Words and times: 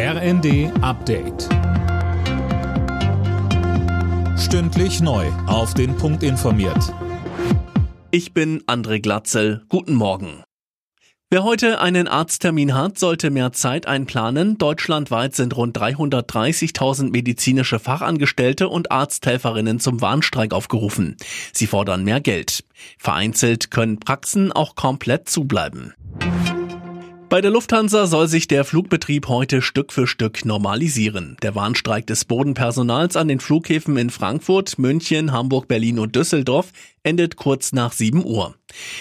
RND 0.00 0.70
Update. 0.80 1.48
Stündlich 4.38 5.00
neu. 5.00 5.26
Auf 5.48 5.74
den 5.74 5.96
Punkt 5.96 6.22
informiert. 6.22 6.94
Ich 8.12 8.32
bin 8.32 8.62
André 8.68 9.00
Glatzel. 9.00 9.64
Guten 9.68 9.94
Morgen. 9.94 10.44
Wer 11.30 11.42
heute 11.42 11.80
einen 11.80 12.06
Arzttermin 12.06 12.76
hat, 12.76 12.96
sollte 12.96 13.30
mehr 13.30 13.52
Zeit 13.52 13.88
einplanen. 13.88 14.56
Deutschlandweit 14.56 15.34
sind 15.34 15.56
rund 15.56 15.76
330.000 15.76 17.10
medizinische 17.10 17.80
Fachangestellte 17.80 18.68
und 18.68 18.92
Arzthelferinnen 18.92 19.80
zum 19.80 20.00
Warnstreik 20.00 20.54
aufgerufen. 20.54 21.16
Sie 21.52 21.66
fordern 21.66 22.04
mehr 22.04 22.20
Geld. 22.20 22.62
Vereinzelt 22.98 23.72
können 23.72 23.98
Praxen 23.98 24.52
auch 24.52 24.76
komplett 24.76 25.28
zubleiben. 25.28 25.92
Bei 27.28 27.42
der 27.42 27.50
Lufthansa 27.50 28.06
soll 28.06 28.26
sich 28.26 28.48
der 28.48 28.64
Flugbetrieb 28.64 29.28
heute 29.28 29.60
Stück 29.60 29.92
für 29.92 30.06
Stück 30.06 30.46
normalisieren. 30.46 31.36
Der 31.42 31.54
Warnstreik 31.54 32.06
des 32.06 32.24
Bodenpersonals 32.24 33.16
an 33.16 33.28
den 33.28 33.38
Flughäfen 33.38 33.98
in 33.98 34.08
Frankfurt, 34.08 34.78
München, 34.78 35.30
Hamburg, 35.30 35.68
Berlin 35.68 35.98
und 35.98 36.16
Düsseldorf 36.16 36.72
endet 37.02 37.36
kurz 37.36 37.72
nach 37.72 37.92
7 37.92 38.24
Uhr. 38.24 38.54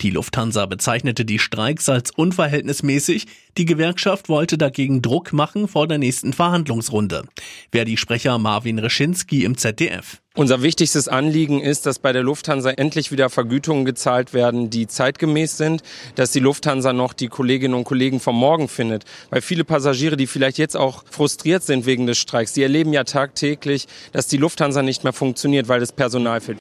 Die 0.00 0.10
Lufthansa 0.10 0.66
bezeichnete 0.66 1.24
die 1.24 1.38
Streiks 1.38 1.88
als 1.88 2.10
unverhältnismäßig. 2.10 3.26
Die 3.56 3.64
Gewerkschaft 3.64 4.28
wollte 4.28 4.58
dagegen 4.58 5.02
Druck 5.02 5.32
machen 5.32 5.68
vor 5.68 5.88
der 5.88 5.98
nächsten 5.98 6.32
Verhandlungsrunde. 6.32 7.24
Verdi-Sprecher 7.72 8.38
Marvin 8.38 8.78
Reschinski 8.78 9.44
im 9.44 9.56
ZDF. 9.56 10.20
Unser 10.38 10.62
wichtigstes 10.62 11.08
Anliegen 11.08 11.60
ist, 11.60 11.84
dass 11.84 11.98
bei 11.98 12.12
der 12.12 12.22
Lufthansa 12.22 12.70
endlich 12.70 13.10
wieder 13.10 13.28
Vergütungen 13.28 13.84
gezahlt 13.84 14.32
werden, 14.34 14.70
die 14.70 14.86
zeitgemäß 14.86 15.56
sind, 15.56 15.82
dass 16.14 16.30
die 16.30 16.38
Lufthansa 16.38 16.92
noch 16.92 17.12
die 17.12 17.26
Kolleginnen 17.26 17.74
und 17.74 17.82
Kollegen 17.82 18.20
vom 18.20 18.36
Morgen 18.36 18.68
findet. 18.68 19.04
Weil 19.30 19.40
viele 19.40 19.64
Passagiere, 19.64 20.16
die 20.16 20.28
vielleicht 20.28 20.58
jetzt 20.58 20.76
auch 20.76 21.02
frustriert 21.10 21.64
sind 21.64 21.86
wegen 21.86 22.06
des 22.06 22.18
Streiks, 22.18 22.52
die 22.52 22.62
erleben 22.62 22.92
ja 22.92 23.02
tagtäglich, 23.02 23.88
dass 24.12 24.28
die 24.28 24.36
Lufthansa 24.36 24.82
nicht 24.82 25.02
mehr 25.02 25.12
funktioniert, 25.12 25.66
weil 25.66 25.80
das 25.80 25.90
Personal 25.90 26.40
fehlt. 26.40 26.58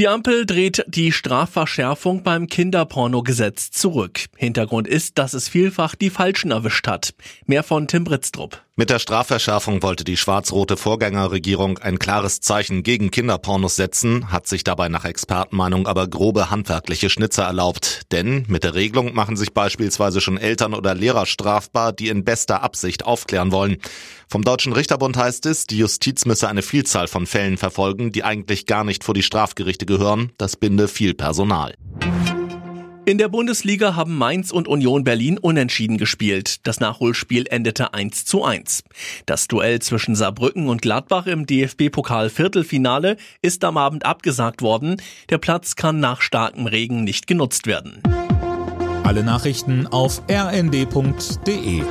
Die 0.00 0.08
Ampel 0.08 0.46
dreht 0.46 0.82
die 0.88 1.12
Strafverschärfung 1.12 2.22
beim 2.22 2.46
Kinderpornogesetz 2.46 3.70
zurück. 3.70 4.20
Hintergrund 4.34 4.88
ist, 4.88 5.18
dass 5.18 5.34
es 5.34 5.50
vielfach 5.50 5.94
die 5.94 6.08
Falschen 6.08 6.52
erwischt 6.52 6.86
hat. 6.86 7.12
Mehr 7.44 7.62
von 7.62 7.86
Tim 7.86 8.04
Britztrup. 8.04 8.62
Mit 8.80 8.88
der 8.88 8.98
Strafverschärfung 8.98 9.82
wollte 9.82 10.04
die 10.04 10.16
schwarz-rote 10.16 10.78
Vorgängerregierung 10.78 11.76
ein 11.80 11.98
klares 11.98 12.40
Zeichen 12.40 12.82
gegen 12.82 13.10
Kinderpornos 13.10 13.76
setzen, 13.76 14.32
hat 14.32 14.46
sich 14.46 14.64
dabei 14.64 14.88
nach 14.88 15.04
Expertenmeinung 15.04 15.86
aber 15.86 16.08
grobe 16.08 16.48
handwerkliche 16.48 17.10
Schnitzer 17.10 17.42
erlaubt. 17.42 18.04
Denn 18.10 18.46
mit 18.48 18.64
der 18.64 18.74
Regelung 18.74 19.14
machen 19.14 19.36
sich 19.36 19.52
beispielsweise 19.52 20.22
schon 20.22 20.38
Eltern 20.38 20.72
oder 20.72 20.94
Lehrer 20.94 21.26
strafbar, 21.26 21.92
die 21.92 22.08
in 22.08 22.24
bester 22.24 22.62
Absicht 22.62 23.04
aufklären 23.04 23.52
wollen. 23.52 23.76
Vom 24.28 24.44
Deutschen 24.44 24.72
Richterbund 24.72 25.18
heißt 25.18 25.44
es, 25.44 25.66
die 25.66 25.76
Justiz 25.76 26.24
müsse 26.24 26.48
eine 26.48 26.62
Vielzahl 26.62 27.06
von 27.06 27.26
Fällen 27.26 27.58
verfolgen, 27.58 28.12
die 28.12 28.24
eigentlich 28.24 28.64
gar 28.64 28.84
nicht 28.84 29.04
vor 29.04 29.12
die 29.12 29.22
Strafgerichte 29.22 29.84
gehören. 29.84 30.32
Das 30.38 30.56
binde 30.56 30.88
viel 30.88 31.12
Personal. 31.12 31.74
In 33.06 33.16
der 33.16 33.28
Bundesliga 33.28 33.96
haben 33.96 34.16
Mainz 34.16 34.50
und 34.52 34.68
Union 34.68 35.04
Berlin 35.04 35.38
unentschieden 35.38 35.96
gespielt. 35.96 36.66
Das 36.66 36.80
Nachholspiel 36.80 37.46
endete 37.48 37.94
1 37.94 38.26
zu 38.26 38.44
1. 38.44 38.84
Das 39.26 39.48
Duell 39.48 39.80
zwischen 39.80 40.14
Saarbrücken 40.14 40.68
und 40.68 40.82
Gladbach 40.82 41.26
im 41.26 41.46
DFB-Pokal 41.46 42.28
Viertelfinale 42.28 43.16
ist 43.40 43.64
am 43.64 43.78
Abend 43.78 44.04
abgesagt 44.04 44.60
worden. 44.60 45.00
Der 45.30 45.38
Platz 45.38 45.76
kann 45.76 45.98
nach 45.98 46.20
starkem 46.20 46.66
Regen 46.66 47.02
nicht 47.02 47.26
genutzt 47.26 47.66
werden. 47.66 48.02
Alle 49.02 49.24
Nachrichten 49.24 49.86
auf 49.86 50.22
rnd.de 50.30 51.82